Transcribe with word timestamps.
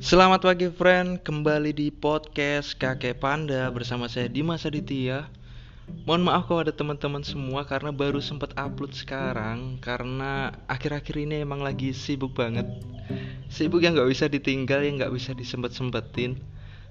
Selamat 0.00 0.40
pagi 0.40 0.64
friend, 0.72 1.20
kembali 1.20 1.76
di 1.76 1.92
podcast 1.92 2.72
Kakek 2.72 3.20
Panda 3.20 3.68
bersama 3.68 4.08
saya 4.08 4.32
Dimas 4.32 4.64
Aditya. 4.64 5.28
Mohon 6.08 6.24
maaf 6.24 6.48
kalau 6.48 6.64
ada 6.64 6.72
teman-teman 6.72 7.20
semua 7.20 7.68
karena 7.68 7.92
baru 7.92 8.16
sempat 8.16 8.56
upload 8.56 8.96
sekarang 8.96 9.76
Karena 9.76 10.56
akhir-akhir 10.72 11.20
ini 11.20 11.44
emang 11.44 11.60
lagi 11.60 11.92
sibuk 11.92 12.32
banget. 12.32 12.64
Sibuk 13.52 13.84
yang 13.84 13.92
gak 13.92 14.08
bisa 14.08 14.24
ditinggal, 14.24 14.80
yang 14.88 14.96
gak 14.96 15.12
bisa 15.12 15.36
disempet-sempetin. 15.36 16.40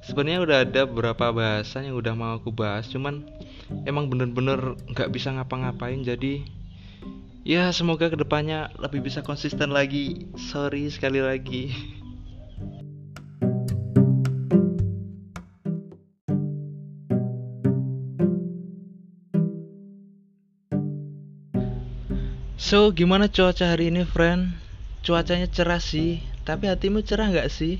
Sebenarnya 0.05 0.45
udah 0.45 0.57
ada 0.69 0.81
beberapa 0.85 1.33
bahasan 1.33 1.89
yang 1.89 1.97
udah 1.97 2.13
mau 2.13 2.37
aku 2.37 2.53
bahas 2.53 2.93
Cuman 2.93 3.25
emang 3.89 4.05
bener-bener 4.13 4.77
gak 4.93 5.09
bisa 5.09 5.33
ngapa-ngapain 5.33 6.05
jadi 6.05 6.45
Ya 7.41 7.73
semoga 7.73 8.13
ke 8.13 8.21
depannya 8.21 8.69
lebih 8.77 9.01
bisa 9.01 9.25
konsisten 9.25 9.73
lagi. 9.73 10.29
Sorry 10.37 10.85
sekali 10.93 11.25
lagi 11.25 11.73
So, 22.59 22.91
gimana 22.91 23.31
cuaca 23.31 23.71
hari 23.71 23.87
ini, 23.87 24.03
friend? 24.03 24.51
Cuacanya 24.99 25.47
cerah 25.47 25.79
sih, 25.79 26.19
tapi 26.43 26.67
hatimu 26.67 26.99
cerah 27.07 27.31
nggak 27.31 27.47
sih? 27.47 27.79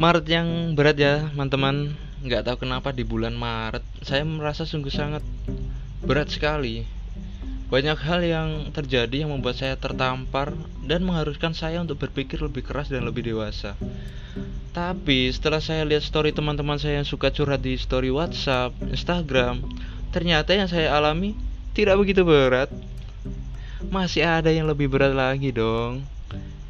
Maret 0.00 0.24
yang 0.24 0.72
berat 0.72 0.96
ya, 0.96 1.28
teman-teman. 1.28 1.92
Nggak 2.24 2.48
tahu 2.48 2.64
kenapa 2.64 2.88
di 2.96 3.04
bulan 3.04 3.36
Maret 3.36 3.84
saya 4.00 4.24
merasa 4.24 4.64
sungguh 4.64 4.88
sangat 4.88 5.20
berat 6.08 6.32
sekali. 6.32 6.88
Banyak 7.68 8.00
hal 8.00 8.24
yang 8.24 8.48
terjadi 8.72 9.28
yang 9.28 9.36
membuat 9.36 9.60
saya 9.60 9.76
tertampar 9.76 10.56
dan 10.88 11.04
mengharuskan 11.04 11.52
saya 11.52 11.84
untuk 11.84 12.00
berpikir 12.00 12.40
lebih 12.40 12.64
keras 12.64 12.88
dan 12.88 13.04
lebih 13.04 13.28
dewasa. 13.28 13.76
Tapi 14.72 15.28
setelah 15.28 15.60
saya 15.60 15.84
lihat 15.84 16.00
story 16.00 16.32
teman-teman 16.32 16.80
saya 16.80 16.96
yang 16.96 17.04
suka 17.04 17.28
curhat 17.28 17.60
di 17.60 17.76
story 17.76 18.08
WhatsApp, 18.08 18.72
Instagram, 18.88 19.60
ternyata 20.16 20.56
yang 20.56 20.64
saya 20.64 20.96
alami 20.96 21.43
tidak 21.74 21.98
begitu 21.98 22.22
berat. 22.22 22.70
Masih 23.92 24.24
ada 24.24 24.48
yang 24.48 24.64
lebih 24.70 24.88
berat 24.88 25.12
lagi 25.12 25.52
dong. 25.52 26.06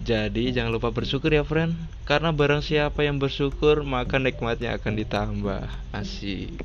Jadi 0.04 0.52
jangan 0.52 0.68
lupa 0.68 0.92
bersyukur 0.92 1.32
ya 1.32 1.40
friend 1.48 1.72
Karena 2.04 2.28
barang 2.28 2.60
siapa 2.60 3.08
yang 3.08 3.16
bersyukur 3.16 3.88
Maka 3.88 4.20
nikmatnya 4.20 4.76
akan 4.76 5.00
ditambah 5.00 5.64
Asik 5.96 6.60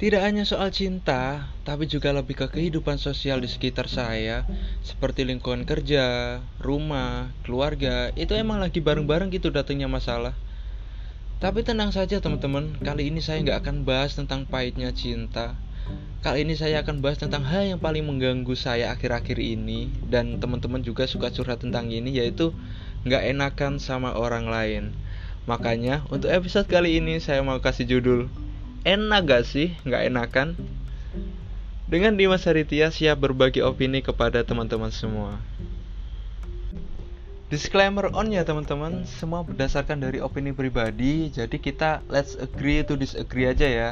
Tidak 0.00 0.16
hanya 0.16 0.48
soal 0.48 0.72
cinta, 0.72 1.52
tapi 1.60 1.84
juga 1.84 2.08
lebih 2.16 2.32
ke 2.32 2.48
kehidupan 2.48 2.96
sosial 2.96 3.44
di 3.44 3.52
sekitar 3.52 3.84
saya, 3.84 4.48
seperti 4.80 5.28
lingkungan 5.28 5.68
kerja, 5.68 6.40
rumah, 6.56 7.28
keluarga, 7.44 8.08
itu 8.16 8.32
emang 8.32 8.64
lagi 8.64 8.80
bareng-bareng 8.80 9.28
gitu 9.28 9.52
datangnya 9.52 9.92
masalah. 9.92 10.32
Tapi 11.36 11.68
tenang 11.68 11.92
saja 11.92 12.16
teman-teman, 12.16 12.80
kali 12.80 13.12
ini 13.12 13.20
saya 13.20 13.44
nggak 13.44 13.60
akan 13.60 13.76
bahas 13.84 14.16
tentang 14.16 14.48
pahitnya 14.48 14.88
cinta. 14.96 15.60
Kali 16.24 16.48
ini 16.48 16.56
saya 16.56 16.80
akan 16.80 17.04
bahas 17.04 17.20
tentang 17.20 17.44
hal 17.44 17.68
yang 17.68 17.80
paling 17.80 18.08
mengganggu 18.08 18.56
saya 18.56 18.96
akhir-akhir 18.96 19.36
ini 19.36 19.92
dan 20.08 20.40
teman-teman 20.40 20.80
juga 20.80 21.04
suka 21.04 21.28
curhat 21.28 21.60
tentang 21.60 21.92
ini 21.92 22.16
yaitu 22.16 22.56
nggak 23.04 23.36
enakan 23.36 23.76
sama 23.76 24.16
orang 24.16 24.48
lain. 24.48 24.96
Makanya 25.44 26.08
untuk 26.08 26.32
episode 26.32 26.64
kali 26.72 27.04
ini 27.04 27.20
saya 27.20 27.44
mau 27.44 27.60
kasih 27.60 27.84
judul 27.84 28.32
Enak 28.80 29.20
gak 29.28 29.44
sih 29.44 29.76
nggak 29.84 30.08
enakan? 30.08 30.48
Dengan 31.84 32.16
Dimas 32.16 32.48
Haritia 32.48 32.88
siap 32.88 33.20
berbagi 33.20 33.60
opini 33.60 34.00
kepada 34.00 34.40
teman-teman 34.40 34.88
semua. 34.88 35.36
Disclaimer 37.52 38.08
on 38.14 38.32
ya 38.32 38.46
teman-teman, 38.46 39.04
semua 39.04 39.44
berdasarkan 39.44 40.00
dari 40.00 40.22
opini 40.22 40.54
pribadi, 40.54 41.28
jadi 41.28 41.52
kita 41.58 42.00
let's 42.08 42.38
agree 42.40 42.80
to 42.86 42.96
disagree 42.96 43.50
aja 43.50 43.66
ya. 43.68 43.90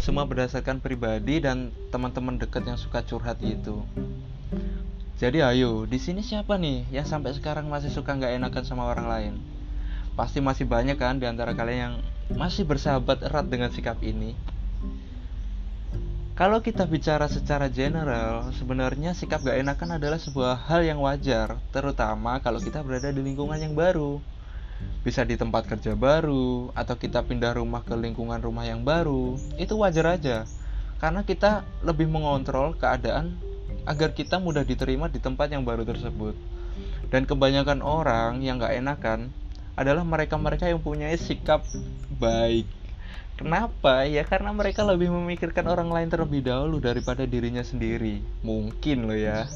Semua 0.00 0.24
berdasarkan 0.24 0.80
pribadi 0.80 1.42
dan 1.42 1.74
teman-teman 1.92 2.40
dekat 2.40 2.64
yang 2.64 2.78
suka 2.78 3.02
curhat 3.04 3.42
itu. 3.44 3.84
Jadi 5.20 5.44
ayo, 5.44 5.84
di 5.84 6.00
sini 6.00 6.24
siapa 6.24 6.56
nih 6.56 6.88
yang 6.88 7.04
sampai 7.04 7.36
sekarang 7.36 7.68
masih 7.68 7.92
suka 7.92 8.16
nggak 8.16 8.40
enakan 8.40 8.64
sama 8.64 8.88
orang 8.88 9.04
lain? 9.10 9.34
Pasti 10.16 10.40
masih 10.40 10.64
banyak 10.64 10.96
kan 10.96 11.20
di 11.20 11.28
antara 11.28 11.52
kalian 11.52 11.80
yang 11.82 11.96
masih 12.34 12.62
bersahabat 12.66 13.26
erat 13.26 13.46
dengan 13.46 13.70
sikap 13.74 13.98
ini. 14.02 14.34
Kalau 16.40 16.64
kita 16.64 16.88
bicara 16.88 17.28
secara 17.28 17.68
general, 17.68 18.48
sebenarnya 18.56 19.12
sikap 19.12 19.44
gak 19.44 19.60
enakan 19.60 20.00
adalah 20.00 20.16
sebuah 20.16 20.56
hal 20.72 20.80
yang 20.80 20.96
wajar, 21.04 21.60
terutama 21.68 22.40
kalau 22.40 22.56
kita 22.56 22.80
berada 22.80 23.12
di 23.12 23.20
lingkungan 23.20 23.60
yang 23.60 23.76
baru. 23.76 24.24
Bisa 25.04 25.20
di 25.28 25.36
tempat 25.36 25.68
kerja 25.68 25.92
baru, 25.92 26.72
atau 26.72 26.96
kita 26.96 27.20
pindah 27.28 27.60
rumah 27.60 27.84
ke 27.84 27.92
lingkungan 27.92 28.40
rumah 28.40 28.64
yang 28.64 28.80
baru, 28.80 29.36
itu 29.60 29.76
wajar 29.76 30.16
aja. 30.16 30.48
Karena 30.96 31.20
kita 31.20 31.68
lebih 31.84 32.08
mengontrol 32.08 32.72
keadaan 32.72 33.36
agar 33.84 34.16
kita 34.16 34.40
mudah 34.40 34.64
diterima 34.64 35.12
di 35.12 35.20
tempat 35.20 35.52
yang 35.52 35.60
baru 35.68 35.84
tersebut. 35.84 36.32
Dan 37.12 37.28
kebanyakan 37.28 37.84
orang 37.84 38.40
yang 38.40 38.56
gak 38.56 38.80
enakan 38.80 39.28
adalah 39.80 40.04
mereka-mereka 40.04 40.68
yang 40.68 40.84
punya 40.84 41.08
sikap 41.16 41.64
baik. 42.20 42.68
Kenapa? 43.40 44.04
Ya 44.04 44.20
karena 44.28 44.52
mereka 44.52 44.84
lebih 44.84 45.08
memikirkan 45.08 45.64
orang 45.64 45.88
lain 45.88 46.12
terlebih 46.12 46.44
dahulu 46.44 46.76
daripada 46.76 47.24
dirinya 47.24 47.64
sendiri. 47.64 48.20
Mungkin 48.44 49.08
loh 49.08 49.16
ya. 49.16 49.48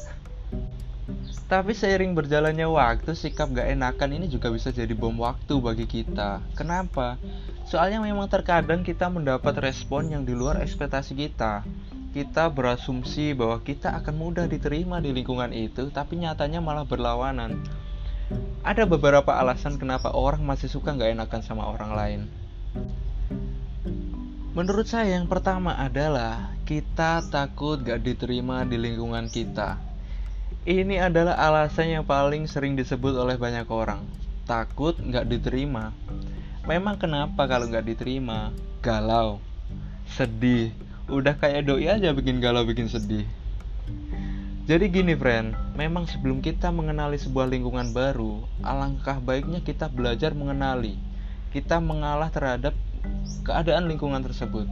Tapi 1.45 1.77
seiring 1.77 2.17
berjalannya 2.17 2.65
waktu, 2.65 3.13
sikap 3.13 3.53
gak 3.53 3.69
enakan 3.69 4.17
ini 4.17 4.25
juga 4.25 4.49
bisa 4.49 4.73
jadi 4.73 4.89
bom 4.97 5.13
waktu 5.21 5.61
bagi 5.61 5.85
kita. 5.85 6.41
Kenapa? 6.57 7.21
Soalnya 7.69 8.01
memang 8.01 8.25
terkadang 8.25 8.81
kita 8.81 9.05
mendapat 9.13 9.53
respon 9.61 10.09
yang 10.09 10.25
di 10.25 10.33
luar 10.33 10.57
ekspektasi 10.65 11.13
kita. 11.13 11.61
Kita 12.17 12.49
berasumsi 12.49 13.37
bahwa 13.37 13.61
kita 13.61 13.93
akan 14.01 14.17
mudah 14.17 14.49
diterima 14.49 14.97
di 14.97 15.13
lingkungan 15.13 15.53
itu, 15.53 15.93
tapi 15.93 16.17
nyatanya 16.17 16.57
malah 16.57 16.89
berlawanan 16.89 17.61
ada 18.65 18.81
beberapa 18.89 19.29
alasan 19.37 19.77
kenapa 19.77 20.09
orang 20.09 20.41
masih 20.41 20.65
suka 20.65 20.89
nggak 20.97 21.13
enakan 21.13 21.41
sama 21.45 21.69
orang 21.69 21.91
lain. 21.93 22.21
Menurut 24.57 24.89
saya 24.89 25.21
yang 25.21 25.29
pertama 25.29 25.77
adalah 25.77 26.49
kita 26.65 27.21
takut 27.29 27.77
gak 27.83 28.01
diterima 28.01 28.65
di 28.65 28.79
lingkungan 28.79 29.29
kita. 29.29 29.77
Ini 30.65 31.11
adalah 31.11 31.37
alasan 31.37 31.93
yang 31.93 32.07
paling 32.07 32.49
sering 32.49 32.73
disebut 32.73 33.13
oleh 33.13 33.37
banyak 33.37 33.67
orang. 33.69 34.01
Takut 34.49 34.97
gak 34.97 35.27
diterima. 35.29 35.91
Memang 36.65 36.97
kenapa 36.97 37.45
kalau 37.45 37.67
gak 37.67 37.85
diterima? 37.85 38.49
Galau, 38.79 39.43
sedih. 40.07 40.71
Udah 41.05 41.37
kayak 41.37 41.67
doi 41.69 41.85
aja 41.91 42.15
bikin 42.15 42.41
galau, 42.41 42.63
bikin 42.65 42.89
sedih. 42.89 43.27
Jadi 44.65 44.89
gini 44.89 45.13
friend, 45.13 45.53
memang 45.77 46.09
sebelum 46.09 46.41
kita 46.41 46.73
mengenali 46.73 47.21
sebuah 47.21 47.45
lingkungan 47.53 47.93
baru, 47.93 48.49
alangkah 48.65 49.21
baiknya 49.21 49.61
kita 49.61 49.85
belajar 49.93 50.33
mengenali. 50.33 50.97
Kita 51.53 51.77
mengalah 51.77 52.33
terhadap 52.33 52.73
keadaan 53.45 53.85
lingkungan 53.85 54.25
tersebut. 54.25 54.65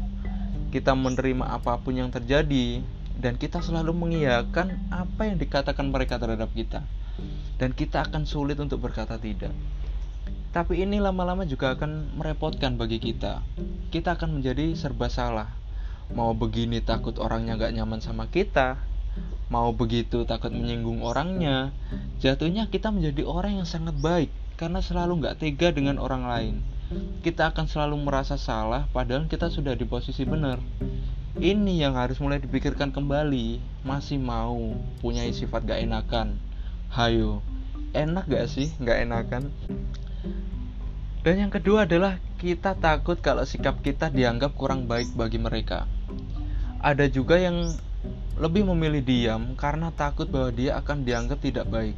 Kita 0.73 0.97
menerima 0.97 1.45
apa 1.45 1.77
pun 1.77 1.93
yang 1.93 2.09
terjadi 2.09 2.81
dan 3.21 3.37
kita 3.37 3.61
selalu 3.61 3.93
mengiyakan 3.93 4.81
apa 4.89 5.29
yang 5.29 5.37
dikatakan 5.37 5.85
mereka 5.93 6.17
terhadap 6.17 6.49
kita. 6.57 6.81
Dan 7.61 7.77
kita 7.77 8.01
akan 8.09 8.25
sulit 8.25 8.57
untuk 8.57 8.81
berkata 8.81 9.21
tidak. 9.21 9.53
Tapi 10.57 10.81
ini 10.81 10.97
lama-lama 10.97 11.45
juga 11.45 11.77
akan 11.77 12.17
merepotkan 12.17 12.81
bagi 12.81 12.97
kita. 12.97 13.45
Kita 13.93 14.17
akan 14.17 14.41
menjadi 14.41 14.73
serba 14.73 15.05
salah. 15.05 15.53
Mau 16.17 16.33
begini 16.33 16.81
takut 16.81 17.13
orangnya 17.21 17.61
gak 17.61 17.77
nyaman 17.77 18.01
sama 18.01 18.25
kita, 18.25 18.81
mau 19.51 19.69
begitu 19.75 20.25
takut 20.25 20.49
menyinggung 20.49 21.05
orangnya 21.05 21.69
jatuhnya 22.17 22.71
kita 22.73 22.89
menjadi 22.89 23.21
orang 23.27 23.61
yang 23.61 23.67
sangat 23.69 23.93
baik 24.01 24.33
karena 24.57 24.79
selalu 24.79 25.21
nggak 25.21 25.37
tega 25.41 25.69
dengan 25.73 25.97
orang 25.99 26.23
lain. 26.25 26.55
Kita 27.25 27.49
akan 27.49 27.65
selalu 27.65 27.97
merasa 27.99 28.37
salah 28.37 28.85
padahal 28.93 29.25
kita 29.25 29.49
sudah 29.49 29.73
di 29.73 29.83
posisi 29.83 30.23
benar. 30.23 30.61
Ini 31.33 31.81
yang 31.81 31.97
harus 31.97 32.21
mulai 32.21 32.37
dipikirkan 32.37 32.93
kembali. 32.93 33.57
Masih 33.81 34.21
mau 34.21 34.77
punya 35.01 35.25
sifat 35.33 35.65
gak 35.65 35.81
enakan? 35.81 36.37
Hayo 36.93 37.41
enak 37.97 38.29
gak 38.29 38.45
sih 38.45 38.69
gak 38.77 39.01
enakan? 39.09 39.49
Dan 41.25 41.35
yang 41.39 41.51
kedua 41.51 41.89
adalah 41.89 42.21
kita 42.37 42.75
takut 42.77 43.17
kalau 43.23 43.47
sikap 43.47 43.79
kita 43.81 44.11
dianggap 44.11 44.53
kurang 44.53 44.85
baik 44.85 45.15
bagi 45.15 45.39
mereka. 45.39 45.87
Ada 46.83 47.07
juga 47.07 47.39
yang 47.39 47.73
lebih 48.37 48.65
memilih 48.65 49.05
diam 49.05 49.53
karena 49.53 49.93
takut 49.93 50.25
bahwa 50.25 50.49
dia 50.49 50.77
akan 50.81 51.05
dianggap 51.05 51.37
tidak 51.41 51.69
baik. 51.69 51.97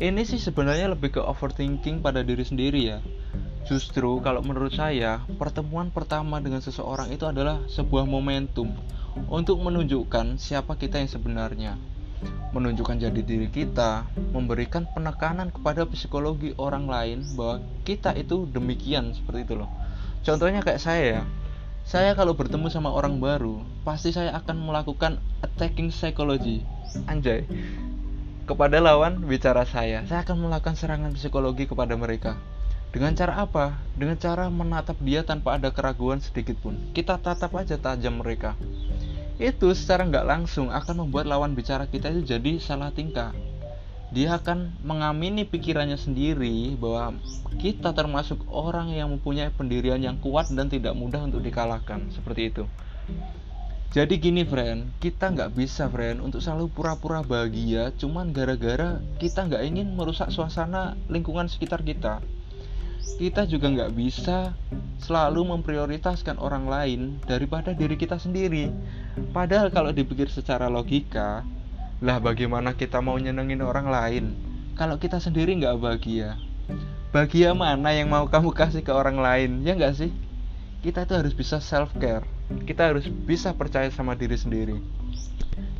Ini 0.00 0.22
sih 0.24 0.40
sebenarnya 0.40 0.88
lebih 0.94 1.18
ke 1.18 1.20
overthinking 1.20 2.00
pada 2.00 2.24
diri 2.24 2.40
sendiri 2.46 2.80
ya. 2.88 2.98
Justru 3.68 4.24
kalau 4.24 4.40
menurut 4.40 4.72
saya, 4.72 5.20
pertemuan 5.36 5.92
pertama 5.92 6.40
dengan 6.40 6.64
seseorang 6.64 7.12
itu 7.12 7.28
adalah 7.28 7.60
sebuah 7.68 8.08
momentum 8.08 8.72
untuk 9.28 9.60
menunjukkan 9.60 10.40
siapa 10.40 10.78
kita 10.78 11.02
yang 11.02 11.10
sebenarnya. 11.10 11.72
Menunjukkan 12.56 12.96
jadi 12.96 13.20
diri 13.20 13.52
kita, 13.52 14.08
memberikan 14.32 14.88
penekanan 14.88 15.52
kepada 15.52 15.84
psikologi 15.84 16.56
orang 16.56 16.88
lain 16.88 17.20
bahwa 17.36 17.60
kita 17.84 18.16
itu 18.16 18.48
demikian 18.48 19.12
seperti 19.12 19.52
itu 19.52 19.54
loh. 19.60 19.70
Contohnya 20.24 20.64
kayak 20.64 20.80
saya 20.80 21.04
ya. 21.20 21.22
Saya 21.88 22.12
kalau 22.12 22.36
bertemu 22.36 22.68
sama 22.68 22.92
orang 22.92 23.16
baru, 23.16 23.64
pasti 23.80 24.12
saya 24.12 24.36
akan 24.36 24.60
melakukan 24.60 25.24
attacking 25.40 25.88
psychology. 25.88 26.60
Anjay. 27.08 27.48
Kepada 28.44 28.76
lawan 28.76 29.24
bicara 29.24 29.64
saya, 29.64 30.04
saya 30.04 30.20
akan 30.20 30.36
melakukan 30.36 30.76
serangan 30.76 31.16
psikologi 31.16 31.64
kepada 31.64 31.96
mereka 31.96 32.36
dengan 32.88 33.16
cara 33.16 33.40
apa? 33.40 33.76
Dengan 33.96 34.16
cara 34.20 34.52
menatap 34.52 35.00
dia 35.00 35.24
tanpa 35.24 35.56
ada 35.56 35.72
keraguan 35.72 36.20
sedikit 36.20 36.56
pun. 36.60 36.76
Kita 36.92 37.20
tatap 37.20 37.56
aja 37.56 37.80
tajam 37.80 38.20
mereka. 38.20 38.52
Itu 39.40 39.72
secara 39.76 40.04
nggak 40.08 40.28
langsung 40.28 40.72
akan 40.72 41.08
membuat 41.08 41.24
lawan 41.24 41.52
bicara 41.52 41.88
kita 41.88 42.12
itu 42.12 42.36
jadi 42.36 42.60
salah 42.60 42.92
tingkah. 42.92 43.32
Dia 44.08 44.40
akan 44.40 44.80
mengamini 44.80 45.44
pikirannya 45.44 46.00
sendiri 46.00 46.74
bahwa 46.80 47.16
kita 47.60 47.92
termasuk 47.92 48.40
orang 48.48 48.92
yang 48.96 49.12
mempunyai 49.12 49.52
pendirian 49.52 50.00
yang 50.00 50.16
kuat 50.16 50.48
dan 50.48 50.72
tidak 50.72 50.96
mudah 50.96 51.20
untuk 51.24 51.44
dikalahkan. 51.44 52.08
Seperti 52.12 52.48
itu. 52.48 52.64
Jadi 53.88 54.20
gini 54.20 54.44
friend, 54.44 55.00
kita 55.00 55.32
nggak 55.32 55.56
bisa 55.56 55.88
friend 55.88 56.20
untuk 56.20 56.44
selalu 56.44 56.68
pura-pura 56.68 57.24
bahagia 57.24 57.88
cuman 57.96 58.36
gara-gara 58.36 59.00
kita 59.16 59.48
nggak 59.48 59.64
ingin 59.64 59.96
merusak 59.96 60.28
suasana 60.28 60.92
lingkungan 61.08 61.48
sekitar 61.48 61.80
kita 61.80 62.20
kita 63.18 63.48
juga 63.50 63.66
nggak 63.72 63.92
bisa 63.98 64.54
selalu 65.02 65.56
memprioritaskan 65.56 66.38
orang 66.38 66.70
lain 66.70 67.00
daripada 67.26 67.74
diri 67.74 67.98
kita 67.98 68.14
sendiri. 68.14 68.70
Padahal 69.34 69.74
kalau 69.74 69.90
dipikir 69.90 70.30
secara 70.30 70.70
logika, 70.70 71.42
lah 71.98 72.22
bagaimana 72.22 72.78
kita 72.78 73.02
mau 73.02 73.18
nyenengin 73.18 73.58
orang 73.58 73.90
lain 73.90 74.24
kalau 74.78 74.94
kita 74.94 75.18
sendiri 75.18 75.58
nggak 75.58 75.74
bahagia? 75.82 76.38
Bahagia 77.10 77.50
mana 77.50 77.90
yang 77.90 78.06
mau 78.06 78.30
kamu 78.30 78.54
kasih 78.54 78.86
ke 78.86 78.94
orang 78.94 79.18
lain? 79.18 79.66
Ya 79.66 79.74
nggak 79.74 79.98
sih? 79.98 80.14
Kita 80.86 81.02
itu 81.02 81.18
harus 81.18 81.34
bisa 81.34 81.58
self 81.58 81.90
care. 81.98 82.22
Kita 82.62 82.86
harus 82.86 83.10
bisa 83.10 83.50
percaya 83.58 83.90
sama 83.90 84.14
diri 84.14 84.38
sendiri. 84.38 84.78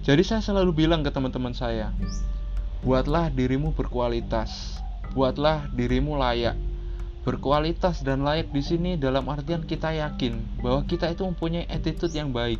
Jadi 0.03 0.23
saya 0.27 0.43
selalu 0.43 0.75
bilang 0.83 1.07
ke 1.07 1.15
teman-teman 1.15 1.55
saya, 1.55 1.95
buatlah 2.83 3.31
dirimu 3.31 3.71
berkualitas, 3.71 4.83
buatlah 5.15 5.71
dirimu 5.71 6.19
layak, 6.19 6.59
berkualitas 7.23 8.03
dan 8.03 8.27
layak 8.27 8.51
di 8.51 8.67
sini 8.67 8.99
dalam 8.99 9.31
artian 9.31 9.63
kita 9.63 9.95
yakin 9.95 10.43
bahwa 10.59 10.83
kita 10.91 11.15
itu 11.15 11.23
mempunyai 11.23 11.71
attitude 11.71 12.19
yang 12.19 12.35
baik. 12.35 12.59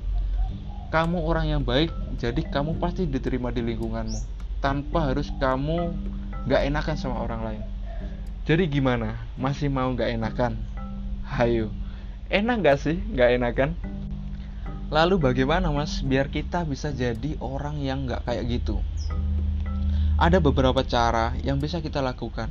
Kamu 0.95 1.19
orang 1.27 1.51
yang 1.51 1.63
baik, 1.67 1.91
jadi 2.19 2.43
kamu 2.51 2.83
pasti 2.83 3.07
diterima 3.07 3.55
di 3.55 3.63
lingkunganmu 3.63 4.19
tanpa 4.59 5.15
harus 5.15 5.31
kamu 5.39 5.95
gak 6.51 6.67
enakan 6.67 6.97
sama 6.99 7.23
orang 7.23 7.47
lain. 7.47 7.63
Jadi 8.43 8.67
gimana? 8.67 9.15
Masih 9.39 9.71
mau 9.71 9.87
gak 9.95 10.11
enakan? 10.11 10.59
Hayo, 11.23 11.71
enak 12.27 12.67
gak 12.67 12.79
sih 12.83 12.99
gak 13.15 13.39
enakan? 13.39 13.79
Lalu 14.91 15.21
bagaimana 15.21 15.71
mas 15.71 16.03
biar 16.03 16.27
kita 16.27 16.67
bisa 16.67 16.91
jadi 16.91 17.39
orang 17.39 17.79
yang 17.79 18.11
gak 18.11 18.27
kayak 18.27 18.51
gitu? 18.51 18.83
Ada 20.19 20.43
beberapa 20.43 20.83
cara 20.83 21.39
yang 21.47 21.63
bisa 21.63 21.79
kita 21.79 22.03
lakukan 22.03 22.51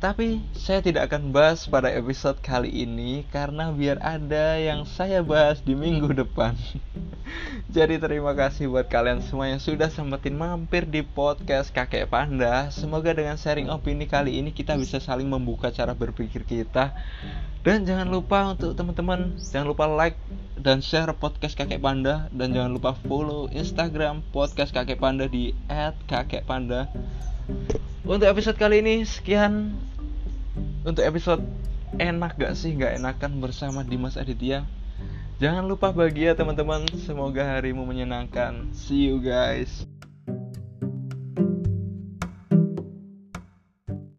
tapi 0.00 0.40
saya 0.56 0.80
tidak 0.80 1.12
akan 1.12 1.28
bahas 1.28 1.68
pada 1.68 1.92
episode 1.92 2.40
kali 2.40 2.72
ini 2.72 3.28
karena 3.28 3.68
biar 3.68 4.00
ada 4.00 4.56
yang 4.56 4.88
saya 4.88 5.20
bahas 5.20 5.60
di 5.60 5.76
minggu 5.76 6.16
depan. 6.16 6.56
Jadi 7.76 8.00
terima 8.00 8.32
kasih 8.32 8.72
buat 8.72 8.88
kalian 8.88 9.20
semua 9.20 9.52
yang 9.52 9.60
sudah 9.60 9.92
sempetin 9.92 10.40
mampir 10.40 10.88
di 10.88 11.04
podcast 11.04 11.68
Kakek 11.68 12.08
Panda. 12.08 12.72
Semoga 12.72 13.12
dengan 13.12 13.36
sharing 13.36 13.68
opini 13.68 14.08
kali 14.08 14.40
ini 14.40 14.56
kita 14.56 14.72
bisa 14.80 15.04
saling 15.04 15.28
membuka 15.28 15.68
cara 15.68 15.92
berpikir 15.92 16.48
kita. 16.48 16.96
Dan 17.60 17.84
jangan 17.84 18.08
lupa 18.08 18.56
untuk 18.56 18.72
teman-teman 18.72 19.36
jangan 19.52 19.68
lupa 19.68 19.84
like 19.84 20.16
dan 20.56 20.80
share 20.80 21.12
podcast 21.12 21.60
Kakek 21.60 21.84
Panda 21.84 22.32
dan 22.32 22.56
jangan 22.56 22.72
lupa 22.72 22.96
follow 23.04 23.52
Instagram 23.52 24.24
podcast 24.32 24.72
Kakek 24.72 24.96
Panda 24.96 25.28
di 25.28 25.52
@kakekpanda. 26.08 26.88
Untuk 28.06 28.30
episode 28.30 28.54
kali 28.54 28.80
ini 28.80 29.02
sekian. 29.02 29.74
Untuk 30.86 31.02
episode 31.02 31.42
enak 31.98 32.38
gak 32.38 32.54
sih 32.54 32.72
gak 32.78 33.02
enakan 33.02 33.42
bersama 33.42 33.82
Dimas 33.82 34.14
Aditya? 34.14 34.62
Jangan 35.42 35.66
lupa 35.66 35.90
bahagia 35.90 36.38
teman-teman. 36.38 36.86
Semoga 37.02 37.42
harimu 37.42 37.82
menyenangkan. 37.82 38.70
See 38.76 39.10
you 39.10 39.18
guys 39.18 39.89